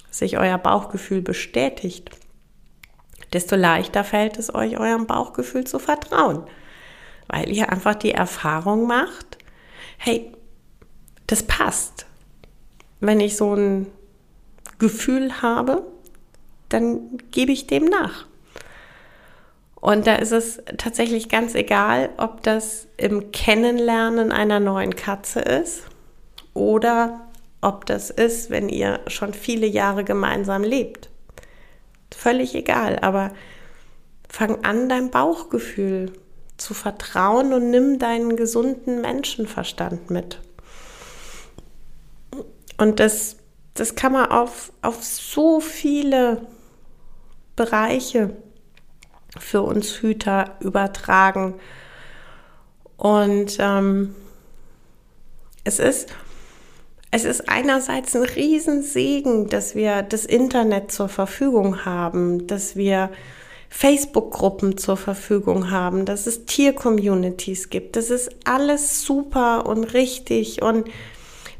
sich 0.09 0.37
euer 0.37 0.57
Bauchgefühl 0.57 1.21
bestätigt, 1.21 2.09
desto 3.33 3.55
leichter 3.55 4.03
fällt 4.03 4.37
es 4.37 4.53
euch, 4.53 4.79
eurem 4.79 5.07
Bauchgefühl 5.07 5.65
zu 5.65 5.79
vertrauen, 5.79 6.43
weil 7.27 7.49
ihr 7.49 7.71
einfach 7.71 7.95
die 7.95 8.11
Erfahrung 8.11 8.87
macht, 8.87 9.37
hey, 9.97 10.31
das 11.27 11.43
passt 11.43 12.05
wenn 13.01 13.19
ich 13.19 13.35
so 13.35 13.53
ein 13.53 13.87
Gefühl 14.79 15.41
habe, 15.41 15.83
dann 16.69 17.17
gebe 17.31 17.51
ich 17.51 17.67
dem 17.67 17.85
nach. 17.85 18.25
Und 19.75 20.07
da 20.07 20.15
ist 20.15 20.31
es 20.31 20.61
tatsächlich 20.77 21.27
ganz 21.27 21.55
egal, 21.55 22.11
ob 22.17 22.43
das 22.43 22.87
im 22.97 23.31
Kennenlernen 23.31 24.31
einer 24.31 24.59
neuen 24.59 24.95
Katze 24.95 25.41
ist 25.41 25.83
oder 26.53 27.27
ob 27.61 27.87
das 27.87 28.11
ist, 28.11 28.51
wenn 28.51 28.69
ihr 28.69 28.99
schon 29.07 29.33
viele 29.33 29.65
Jahre 29.65 30.03
gemeinsam 30.03 30.63
lebt. 30.63 31.09
Völlig 32.21 32.53
egal, 32.53 32.99
aber 33.01 33.31
fang 34.29 34.63
an, 34.63 34.89
dein 34.89 35.09
Bauchgefühl 35.09 36.13
zu 36.55 36.75
vertrauen 36.75 37.51
und 37.51 37.71
nimm 37.71 37.97
deinen 37.97 38.35
gesunden 38.35 39.01
Menschenverstand 39.01 40.11
mit. 40.11 40.39
Und 42.77 42.99
das, 42.99 43.37
das 43.73 43.95
kann 43.95 44.11
man 44.11 44.29
auf, 44.29 44.71
auf 44.83 45.03
so 45.03 45.61
viele 45.61 46.45
Bereiche 47.55 48.37
für 49.39 49.63
uns 49.63 50.03
Hüter 50.03 50.57
übertragen. 50.59 51.55
Und 52.97 53.57
ähm, 53.57 54.13
es 55.63 55.79
ist, 55.79 56.13
es 57.11 57.25
ist 57.25 57.49
einerseits 57.49 58.15
ein 58.15 58.23
Riesensegen, 58.23 59.47
dass 59.47 59.75
wir 59.75 60.01
das 60.01 60.25
Internet 60.25 60.91
zur 60.91 61.09
Verfügung 61.09 61.83
haben, 61.83 62.47
dass 62.47 62.77
wir 62.77 63.09
Facebook-Gruppen 63.69 64.77
zur 64.77 64.97
Verfügung 64.97 65.71
haben, 65.71 66.05
dass 66.05 66.25
es 66.25 66.45
Tier-Communities 66.45 67.69
gibt. 67.69 67.97
Das 67.97 68.09
ist 68.09 68.29
alles 68.45 69.03
super 69.03 69.65
und 69.65 69.93
richtig 69.93 70.61
und 70.61 70.87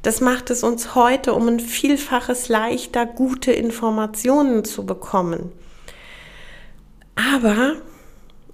das 0.04 0.20
macht 0.20 0.50
es 0.50 0.64
uns 0.64 0.96
heute 0.96 1.34
um 1.34 1.48
ein 1.48 1.60
Vielfaches 1.60 2.50
leichter, 2.50 3.06
gute 3.06 3.52
Informationen 3.52 4.66
zu 4.66 4.86
bekommen. 4.86 5.52
Aber 7.16 7.76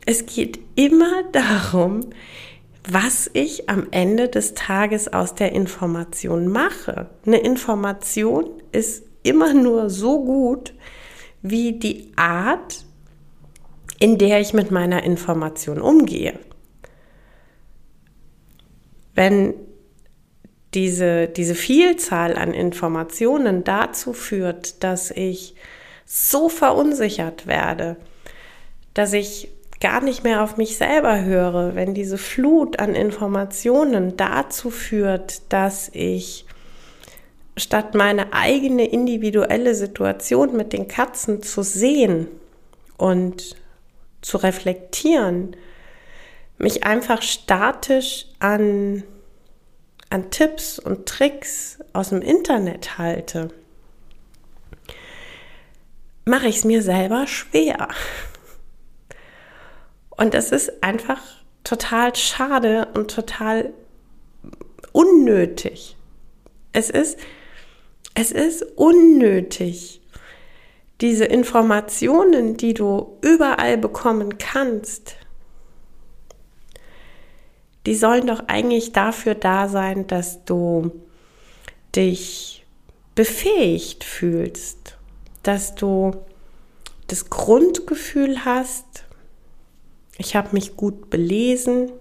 es 0.06 0.26
geht 0.26 0.60
immer 0.76 1.24
darum, 1.32 2.02
was 2.90 3.30
ich 3.34 3.70
am 3.70 3.88
Ende 3.92 4.30
des 4.30 4.54
Tages 4.54 5.12
aus 5.12 5.36
der 5.36 5.52
Information 5.52 6.48
mache. 6.48 7.10
Eine 7.26 7.40
Information 7.40 8.62
ist 8.72 9.04
immer 9.24 9.54
nur 9.54 9.90
so 9.90 10.24
gut 10.24 10.74
wie 11.42 11.74
die 11.74 12.14
Art, 12.16 12.86
in 14.00 14.18
der 14.18 14.40
ich 14.40 14.54
mit 14.54 14.72
meiner 14.72 15.04
Information 15.04 15.82
umgehe. 15.82 16.40
Wenn 19.16 19.54
diese, 20.74 21.28
diese 21.28 21.56
Vielzahl 21.56 22.38
an 22.38 22.54
Informationen 22.54 23.64
dazu 23.64 24.14
führt, 24.14 24.84
dass 24.84 25.12
ich 25.12 25.56
so 26.06 26.48
verunsichert 26.50 27.48
werde, 27.48 27.98
dass 28.94 29.14
ich 29.14 29.50
gar 29.80 30.02
nicht 30.02 30.24
mehr 30.24 30.44
auf 30.44 30.58
mich 30.58 30.78
selber 30.78 31.24
höre, 31.24 31.76
wenn 31.76 31.94
diese 31.94 32.18
Flut 32.18 32.80
an 32.80 32.96
Informationen 32.96 34.18
dazu 34.18 34.72
führt, 34.72 35.42
dass 35.52 35.90
ich 35.94 36.46
statt 37.56 37.96
meine 37.96 38.34
eigene 38.34 38.88
individuelle 38.88 39.76
Situation 39.76 40.56
mit 40.56 40.74
den 40.74 40.88
Katzen 40.88 41.42
zu 41.44 41.64
sehen 41.64 42.28
und 42.98 43.56
zu 44.22 44.38
reflektieren, 44.38 45.56
mich 46.58 46.84
einfach 46.84 47.22
statisch 47.22 48.26
an 48.40 49.04
an 50.10 50.32
Tipps 50.32 50.80
und 50.80 51.06
Tricks 51.06 51.80
aus 51.94 52.10
dem 52.10 52.22
Internet 52.22 52.98
halte, 52.98 53.50
mache 56.26 56.48
ich 56.48 56.58
es 56.58 56.66
mir 56.66 56.82
selber 56.82 57.28
schwer. 57.28 57.90
Und 60.18 60.34
das 60.34 60.52
ist 60.52 60.84
einfach 60.84 61.22
total 61.64 62.16
schade 62.16 62.88
und 62.94 63.12
total 63.12 63.74
unnötig. 64.92 65.96
Es 66.74 66.90
ist, 66.90 67.20
es 68.14 68.32
ist 68.32 68.64
unnötig, 68.76 70.02
diese 71.02 71.26
Informationen, 71.26 72.58
die 72.58 72.74
du 72.74 73.18
überall 73.22 73.78
bekommen 73.78 74.40
kannst, 74.40 75.16
die 77.86 77.96
sollen 77.96 78.28
doch 78.28 78.44
eigentlich 78.48 78.92
dafür 78.92 79.36
da 79.36 79.70
sein, 79.70 80.08
dass 80.08 80.44
du 80.44 80.92
dich 81.96 82.66
befähigt 83.16 84.04
fühlst, 84.04 84.98
dass 85.44 85.76
du 85.76 86.16
das 87.08 87.30
Grundgefühl 87.30 88.44
hast, 88.44 89.07
ich 90.18 90.36
habe 90.36 90.50
mich 90.54 90.76
gut 90.76 91.10
belesen, 91.10 91.92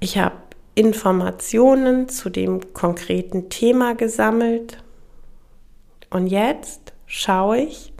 ich 0.00 0.18
habe 0.18 0.36
Informationen 0.74 2.08
zu 2.08 2.30
dem 2.30 2.72
konkreten 2.72 3.48
Thema 3.50 3.94
gesammelt 3.94 4.82
und 6.10 6.28
jetzt 6.28 6.92
schaue 7.06 7.58
ich, 7.58 7.92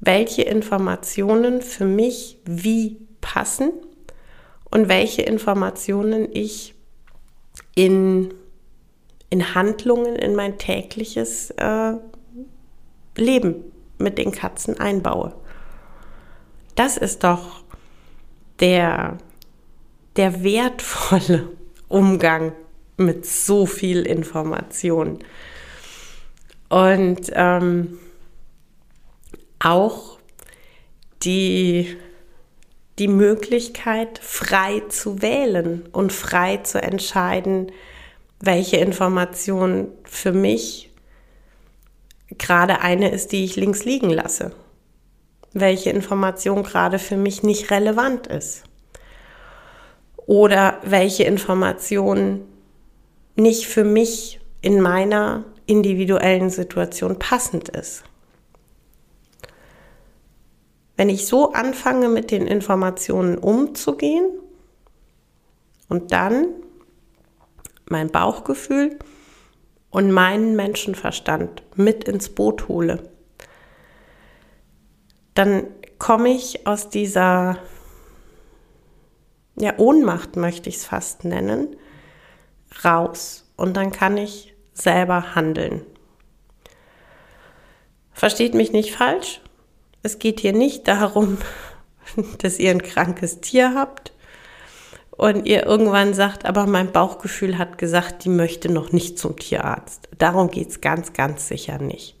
welche 0.00 0.42
Informationen 0.42 1.62
für 1.62 1.84
mich 1.84 2.38
wie 2.44 2.98
passen 3.20 3.72
und 4.70 4.88
welche 4.88 5.22
Informationen 5.22 6.28
ich 6.32 6.74
in, 7.74 8.32
in 9.30 9.54
Handlungen 9.54 10.16
in 10.16 10.34
mein 10.34 10.58
tägliches 10.58 11.50
äh, 11.52 11.94
Leben 13.16 13.64
mit 13.98 14.18
den 14.18 14.32
Katzen 14.32 14.80
einbaue. 14.80 15.34
Das 16.74 16.96
ist 16.96 17.24
doch 17.24 17.62
der, 18.60 19.18
der 20.16 20.42
wertvolle 20.42 21.48
Umgang 21.88 22.52
mit 22.96 23.26
so 23.26 23.66
viel 23.66 24.06
Information. 24.06 25.18
Und 26.68 27.30
ähm, 27.34 27.98
auch 29.60 30.18
die, 31.22 31.96
die 32.98 33.08
Möglichkeit, 33.08 34.18
frei 34.18 34.82
zu 34.88 35.22
wählen 35.22 35.84
und 35.92 36.12
frei 36.12 36.58
zu 36.58 36.82
entscheiden, 36.82 37.72
welche 38.40 38.76
Information 38.76 39.88
für 40.04 40.32
mich 40.32 40.90
gerade 42.36 42.80
eine 42.80 43.10
ist, 43.10 43.32
die 43.32 43.44
ich 43.44 43.56
links 43.56 43.84
liegen 43.84 44.10
lasse. 44.10 44.52
Welche 45.54 45.90
Information 45.90 46.62
gerade 46.62 46.98
für 46.98 47.16
mich 47.16 47.42
nicht 47.42 47.70
relevant 47.70 48.26
ist. 48.26 48.64
Oder 50.26 50.80
welche 50.82 51.24
Information 51.24 52.42
nicht 53.36 53.66
für 53.66 53.84
mich 53.84 54.40
in 54.60 54.80
meiner 54.80 55.44
individuellen 55.66 56.50
Situation 56.50 57.18
passend 57.18 57.68
ist. 57.70 58.04
Wenn 60.96 61.08
ich 61.08 61.26
so 61.26 61.52
anfange, 61.52 62.08
mit 62.08 62.30
den 62.30 62.46
Informationen 62.46 63.36
umzugehen 63.36 64.28
und 65.88 66.12
dann 66.12 66.46
mein 67.86 68.10
Bauchgefühl 68.10 68.98
und 69.90 70.10
meinen 70.10 70.56
Menschenverstand 70.56 71.62
mit 71.76 72.04
ins 72.04 72.28
Boot 72.28 72.68
hole, 72.68 73.10
dann 75.34 75.66
komme 75.98 76.30
ich 76.30 76.66
aus 76.66 76.88
dieser 76.88 77.58
ja, 79.56 79.74
Ohnmacht, 79.78 80.36
möchte 80.36 80.68
ich 80.68 80.76
es 80.76 80.84
fast 80.84 81.24
nennen, 81.24 81.76
raus 82.84 83.50
und 83.56 83.76
dann 83.76 83.92
kann 83.92 84.16
ich 84.16 84.54
selber 84.72 85.34
handeln. 85.34 85.82
Versteht 88.12 88.54
mich 88.54 88.72
nicht 88.72 88.94
falsch, 88.94 89.40
es 90.02 90.18
geht 90.18 90.40
hier 90.40 90.52
nicht 90.52 90.86
darum, 90.88 91.38
dass 92.38 92.58
ihr 92.58 92.70
ein 92.70 92.82
krankes 92.82 93.40
Tier 93.40 93.74
habt 93.74 94.12
und 95.10 95.46
ihr 95.46 95.64
irgendwann 95.66 96.14
sagt, 96.14 96.44
aber 96.44 96.66
mein 96.66 96.92
Bauchgefühl 96.92 97.58
hat 97.58 97.78
gesagt, 97.78 98.24
die 98.24 98.28
möchte 98.28 98.70
noch 98.70 98.92
nicht 98.92 99.18
zum 99.18 99.36
Tierarzt. 99.36 100.08
Darum 100.18 100.50
geht 100.50 100.70
es 100.70 100.80
ganz, 100.80 101.12
ganz 101.12 101.48
sicher 101.48 101.78
nicht. 101.78 102.13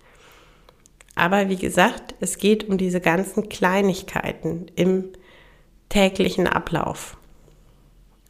Aber 1.14 1.48
wie 1.48 1.56
gesagt, 1.56 2.14
es 2.20 2.38
geht 2.38 2.68
um 2.68 2.78
diese 2.78 3.00
ganzen 3.00 3.48
Kleinigkeiten 3.48 4.66
im 4.74 5.12
täglichen 5.88 6.46
Ablauf. 6.46 7.16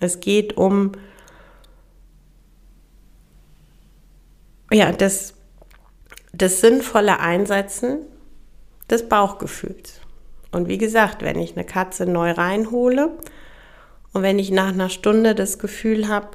Es 0.00 0.20
geht 0.20 0.56
um 0.56 0.92
ja, 4.70 4.92
das, 4.92 5.34
das 6.32 6.60
sinnvolle 6.60 7.20
Einsetzen 7.20 8.00
des 8.90 9.08
Bauchgefühls. 9.08 10.00
Und 10.50 10.68
wie 10.68 10.78
gesagt, 10.78 11.22
wenn 11.22 11.38
ich 11.38 11.56
eine 11.56 11.64
Katze 11.64 12.06
neu 12.06 12.32
reinhole 12.32 13.10
und 14.12 14.22
wenn 14.22 14.38
ich 14.38 14.50
nach 14.50 14.68
einer 14.68 14.90
Stunde 14.90 15.34
das 15.34 15.58
Gefühl 15.58 16.08
habe, 16.08 16.30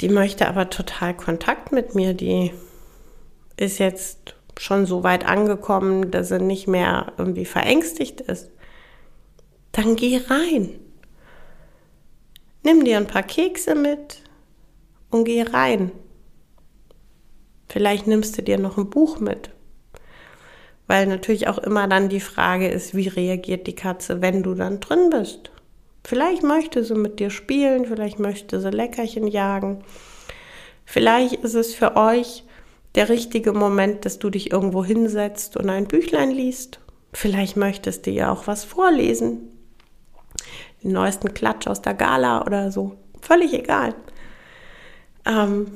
die 0.00 0.08
möchte 0.08 0.48
aber 0.48 0.70
total 0.70 1.14
Kontakt 1.14 1.72
mit 1.72 1.94
mir, 1.94 2.14
die 2.14 2.52
ist 3.56 3.78
jetzt 3.78 4.35
schon 4.58 4.86
so 4.86 5.02
weit 5.02 5.26
angekommen, 5.26 6.10
dass 6.10 6.28
sie 6.28 6.38
nicht 6.38 6.66
mehr 6.66 7.12
irgendwie 7.18 7.44
verängstigt 7.44 8.20
ist, 8.22 8.50
dann 9.72 9.96
geh 9.96 10.20
rein. 10.28 10.70
Nimm 12.62 12.84
dir 12.84 12.96
ein 12.96 13.06
paar 13.06 13.22
Kekse 13.22 13.74
mit 13.74 14.22
und 15.10 15.24
geh 15.24 15.42
rein. 15.42 15.92
Vielleicht 17.68 18.06
nimmst 18.06 18.38
du 18.38 18.42
dir 18.42 18.58
noch 18.58 18.78
ein 18.78 18.90
Buch 18.90 19.20
mit, 19.20 19.50
weil 20.86 21.06
natürlich 21.06 21.48
auch 21.48 21.58
immer 21.58 21.88
dann 21.88 22.08
die 22.08 22.20
Frage 22.20 22.68
ist, 22.68 22.94
wie 22.94 23.08
reagiert 23.08 23.66
die 23.66 23.74
Katze, 23.74 24.22
wenn 24.22 24.42
du 24.42 24.54
dann 24.54 24.80
drin 24.80 25.10
bist. 25.10 25.50
Vielleicht 26.04 26.42
möchte 26.42 26.84
sie 26.84 26.94
mit 26.94 27.18
dir 27.18 27.30
spielen, 27.30 27.84
vielleicht 27.84 28.20
möchte 28.20 28.60
sie 28.60 28.70
Leckerchen 28.70 29.26
jagen. 29.26 29.84
Vielleicht 30.84 31.34
ist 31.42 31.54
es 31.54 31.74
für 31.74 31.96
euch 31.96 32.44
der 32.96 33.08
richtige 33.10 33.52
Moment, 33.52 34.04
dass 34.04 34.18
du 34.18 34.30
dich 34.30 34.50
irgendwo 34.50 34.84
hinsetzt 34.84 35.56
und 35.56 35.68
ein 35.68 35.86
Büchlein 35.86 36.30
liest. 36.30 36.80
Vielleicht 37.12 37.56
möchtest 37.56 38.06
du 38.06 38.10
ja 38.10 38.32
auch 38.32 38.46
was 38.46 38.64
vorlesen. 38.64 39.48
Den 40.82 40.92
neuesten 40.92 41.34
Klatsch 41.34 41.66
aus 41.66 41.82
der 41.82 41.94
Gala 41.94 42.44
oder 42.44 42.72
so. 42.72 42.96
Völlig 43.20 43.52
egal. 43.52 43.94
Ähm, 45.26 45.70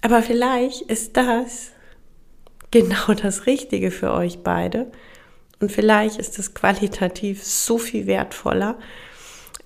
aber 0.00 0.22
vielleicht 0.22 0.82
ist 0.82 1.16
das 1.16 1.72
genau 2.70 3.14
das 3.14 3.46
Richtige 3.46 3.90
für 3.90 4.12
euch 4.12 4.42
beide. 4.42 4.90
Und 5.60 5.72
vielleicht 5.72 6.18
ist 6.18 6.38
es 6.38 6.54
qualitativ 6.54 7.42
so 7.44 7.78
viel 7.78 8.06
wertvoller, 8.06 8.78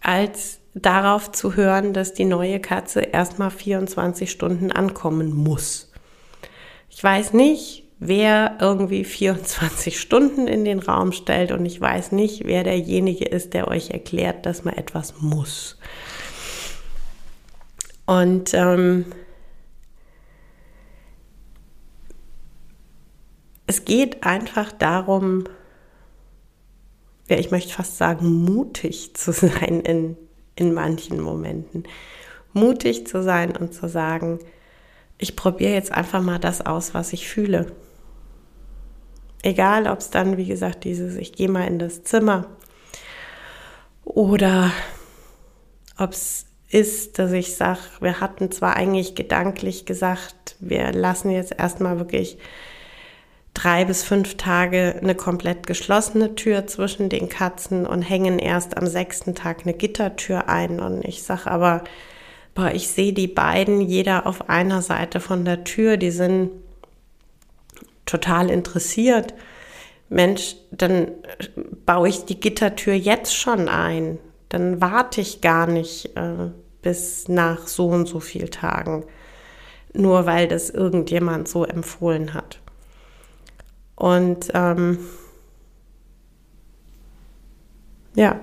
als 0.01 0.61
darauf 0.75 1.31
zu 1.33 1.55
hören, 1.55 1.93
dass 1.93 2.15
die 2.15 2.25
neue 2.25 2.61
Katze 2.61 3.01
erstmal 3.01 3.51
24 3.51 4.31
Stunden 4.31 4.73
ankommen 4.73 5.35
muss. 5.35 5.92
Weiß 7.03 7.33
nicht, 7.33 7.85
wer 7.99 8.59
irgendwie 8.61 9.05
24 9.05 10.01
Stunden 10.01 10.47
in 10.47 10.65
den 10.65 10.79
Raum 10.79 11.13
stellt 11.13 11.53
und 11.53 11.67
ich 11.67 11.81
weiß 11.81 12.13
nicht, 12.13 12.47
wer 12.47 12.65
derjenige 12.65 13.25
ist, 13.25 13.55
der 13.55 13.69
euch 13.69 13.91
erklärt, 13.91 14.47
dass 14.47 14.65
man 14.65 14.75
etwas 14.75 15.21
muss. 15.21 15.79
Und 18.07 18.53
ähm, 18.53 19.07
es 23.67 23.85
geht 23.85 24.25
einfach 24.25 24.73
darum, 24.73 25.45
ja, 27.29 27.39
ich 27.39 27.51
möchte 27.51 27.73
fast 27.73 27.97
sagen, 27.97 28.45
mutig 28.45 29.15
zu 29.15 29.33
sein 29.33 29.81
in, 29.81 30.17
in 30.57 30.75
manchen 30.75 31.21
Momenten. 31.21 31.85
Mutig 32.53 33.07
zu 33.07 33.23
sein 33.23 33.57
und 33.57 33.73
zu 33.73 33.89
sagen, 33.89 34.41
ich 35.19 35.37
probiere 35.37 35.73
jetzt 35.73 35.93
einfach 35.93 36.23
mal 36.23 36.39
das 36.39 36.65
aus, 36.65 36.95
was 36.95 37.13
ich 37.13 37.29
fühle. 37.29 37.73
Egal, 39.43 39.87
ob 39.89 39.99
es 39.99 40.11
dann, 40.11 40.37
wie 40.37 40.47
gesagt, 40.47 40.85
dieses, 40.85 41.17
ich 41.17 41.33
gehe 41.33 41.49
mal 41.49 41.67
in 41.67 41.79
das 41.79 42.05
Zimmer 42.05 42.47
oder 44.05 44.71
ob 45.99 46.13
es 46.13 46.47
ist, 46.69 47.19
dass 47.19 47.33
ich 47.33 47.55
sage, 47.57 47.81
wir 48.01 48.21
hatten 48.21 48.51
zwar 48.51 48.77
eigentlich 48.77 49.15
gedanklich 49.15 49.85
gesagt, 49.85 50.57
wir 50.59 50.93
lassen 50.93 51.31
jetzt 51.31 51.55
erstmal 51.59 51.99
wirklich 51.99 52.39
drei 53.55 53.85
bis 53.85 54.03
fünf 54.03 54.37
Tage 54.37 54.97
eine 55.01 55.15
komplett 55.15 55.67
geschlossene 55.67 56.35
Tür 56.35 56.67
zwischen 56.67 57.11
den 57.11 57.29
Katzen 57.29 57.87
und 57.87 58.03
hängen 58.03 58.39
erst 58.39 58.77
am 58.79 58.87
sechsten 58.87 59.35
Tag 59.35 59.61
eine 59.63 59.75
Gittertür 59.75 60.49
ein. 60.49 60.81
Und 60.81 61.05
ich 61.05 61.23
sage 61.23 61.51
aber, 61.51 61.85
boah, 62.55 62.71
ich 62.73 62.89
sehe 62.89 63.13
die 63.13 63.29
beiden, 63.29 63.81
jeder 63.81 64.27
auf 64.27 64.49
einer 64.49 64.83
Seite 64.83 65.21
von 65.21 65.45
der 65.45 65.65
Tür, 65.65 65.97
die 65.97 66.11
sind 66.11 66.51
total 68.07 68.51
interessiert. 68.51 69.35
Mensch, 70.09 70.57
dann 70.71 71.13
baue 71.87 72.09
ich 72.09 72.25
die 72.25 72.39
Gittertür 72.39 72.95
jetzt 72.95 73.35
schon 73.35 73.69
ein. 73.69 74.19
Dann 74.51 74.81
warte 74.81 75.23
ich 75.23 75.41
gar 75.41 75.67
nicht 75.67 76.15
äh, 76.17 76.51
bis 76.83 77.29
nach 77.29 77.67
so 77.67 77.89
und 77.89 78.07
so 78.07 78.21
viel 78.21 78.49
Tagen, 78.49 79.05
nur 79.95 80.27
weil 80.27 80.49
das 80.49 80.69
irgendjemand 80.69 81.49
so 81.49 81.65
empfohlen 81.65 82.35
hat. 82.35 82.61
Und 83.97 84.49
ähm, 84.53 84.99
ja, 88.15 88.41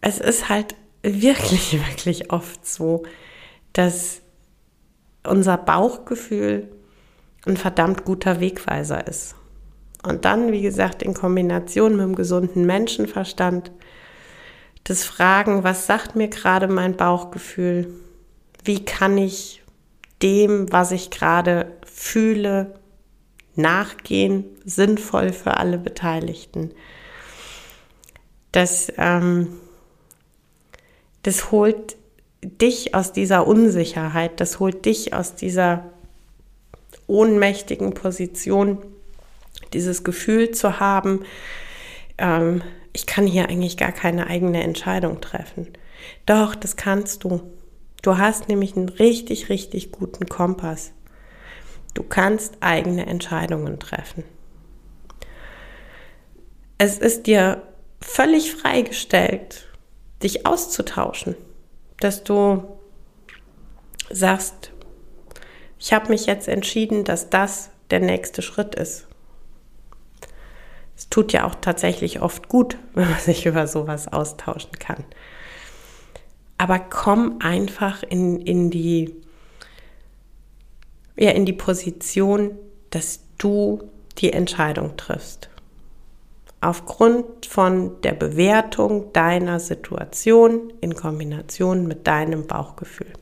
es 0.00 0.18
ist 0.18 0.48
halt 0.48 0.74
wirklich, 1.02 1.72
wirklich 1.88 2.32
oft 2.32 2.66
so, 2.66 3.04
dass 3.72 4.22
unser 5.26 5.56
Bauchgefühl 5.58 6.68
ein 7.46 7.56
verdammt 7.56 8.04
guter 8.04 8.40
Wegweiser 8.40 9.06
ist. 9.06 9.34
Und 10.02 10.24
dann, 10.24 10.52
wie 10.52 10.62
gesagt, 10.62 11.02
in 11.02 11.14
Kombination 11.14 11.92
mit 11.92 12.00
dem 12.00 12.14
gesunden 12.14 12.64
Menschenverstand, 12.64 13.70
das 14.84 15.04
Fragen, 15.04 15.62
was 15.62 15.86
sagt 15.86 16.16
mir 16.16 16.28
gerade 16.28 16.68
mein 16.68 16.96
Bauchgefühl? 16.96 17.92
Wie 18.64 18.84
kann 18.84 19.18
ich 19.18 19.62
dem, 20.22 20.72
was 20.72 20.90
ich 20.90 21.10
gerade 21.10 21.72
fühle, 21.84 22.78
nachgehen, 23.56 24.44
sinnvoll 24.64 25.32
für 25.32 25.58
alle 25.58 25.76
Beteiligten? 25.76 26.72
Das, 28.52 28.90
ähm, 28.96 29.48
das 31.22 31.50
holt 31.50 31.96
dich 32.42 32.94
aus 32.94 33.12
dieser 33.12 33.46
Unsicherheit, 33.46 34.40
das 34.40 34.60
holt 34.60 34.84
dich 34.86 35.12
aus 35.12 35.34
dieser 35.34 35.84
ohnmächtigen 37.06 37.92
Position, 37.92 38.78
dieses 39.72 40.04
Gefühl 40.04 40.52
zu 40.52 40.80
haben, 40.80 41.24
ähm, 42.18 42.62
ich 42.92 43.06
kann 43.06 43.26
hier 43.26 43.48
eigentlich 43.48 43.76
gar 43.76 43.92
keine 43.92 44.26
eigene 44.26 44.62
Entscheidung 44.62 45.20
treffen. 45.20 45.68
Doch, 46.26 46.54
das 46.54 46.76
kannst 46.76 47.24
du. 47.24 47.40
Du 48.02 48.18
hast 48.18 48.48
nämlich 48.48 48.76
einen 48.76 48.88
richtig, 48.88 49.48
richtig 49.48 49.92
guten 49.92 50.26
Kompass. 50.26 50.92
Du 51.94 52.02
kannst 52.02 52.54
eigene 52.60 53.06
Entscheidungen 53.06 53.78
treffen. 53.78 54.24
Es 56.78 56.98
ist 56.98 57.26
dir 57.26 57.62
völlig 58.00 58.52
freigestellt, 58.52 59.68
dich 60.22 60.46
auszutauschen, 60.46 61.36
dass 62.00 62.24
du 62.24 62.64
sagst, 64.10 64.72
ich 65.78 65.92
habe 65.92 66.08
mich 66.08 66.26
jetzt 66.26 66.48
entschieden, 66.48 67.04
dass 67.04 67.30
das 67.30 67.70
der 67.90 68.00
nächste 68.00 68.42
Schritt 68.42 68.74
ist. 68.74 69.06
Es 70.96 71.08
tut 71.08 71.32
ja 71.32 71.46
auch 71.46 71.54
tatsächlich 71.54 72.20
oft 72.20 72.48
gut, 72.48 72.76
wenn 72.94 73.10
man 73.10 73.20
sich 73.20 73.46
über 73.46 73.66
sowas 73.66 74.08
austauschen 74.08 74.72
kann. 74.78 75.04
Aber 76.58 76.78
komm 76.78 77.38
einfach 77.40 78.02
in, 78.02 78.40
in, 78.42 78.70
die, 78.70 79.14
ja, 81.16 81.30
in 81.30 81.46
die 81.46 81.54
Position, 81.54 82.58
dass 82.90 83.20
du 83.38 83.90
die 84.18 84.32
Entscheidung 84.32 84.96
triffst. 84.98 85.49
Aufgrund 86.60 87.46
von 87.46 88.00
der 88.02 88.12
Bewertung 88.12 89.12
deiner 89.12 89.60
Situation 89.60 90.72
in 90.80 90.94
Kombination 90.94 91.86
mit 91.86 92.06
deinem 92.06 92.46
Bauchgefühl. 92.46 93.12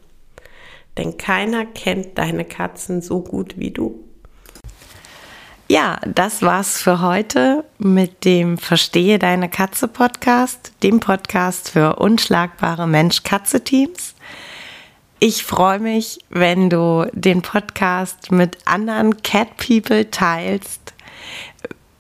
Denn 0.96 1.16
keiner 1.16 1.64
kennt 1.64 2.18
deine 2.18 2.44
Katzen 2.44 3.00
so 3.00 3.20
gut 3.20 3.56
wie 3.56 3.70
du. 3.70 4.04
Ja, 5.70 6.00
das 6.06 6.40
war's 6.40 6.80
für 6.80 7.02
heute 7.02 7.62
mit 7.76 8.24
dem 8.24 8.56
Verstehe 8.56 9.18
deine 9.18 9.50
Katze 9.50 9.86
Podcast, 9.86 10.72
dem 10.82 10.98
Podcast 10.98 11.68
für 11.68 11.96
unschlagbare 11.96 12.88
Mensch-Katze-Teams. 12.88 14.14
Ich 15.20 15.44
freue 15.44 15.78
mich, 15.78 16.20
wenn 16.30 16.70
du 16.70 17.06
den 17.12 17.42
Podcast 17.42 18.32
mit 18.32 18.56
anderen 18.64 19.22
Cat 19.22 19.58
People 19.58 20.10
teilst, 20.10 20.94